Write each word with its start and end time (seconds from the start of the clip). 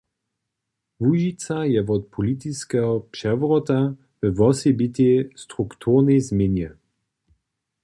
Łužica 1.03 1.57
je 1.73 1.81
wot 1.87 2.03
politiskeho 2.15 2.93
přewróta 3.13 3.79
we 4.21 4.29
wosebitej 4.31 5.27
strukturnej 5.43 6.21
změnje. 6.21 6.69